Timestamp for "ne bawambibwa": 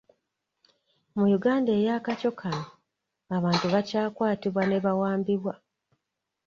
4.65-5.53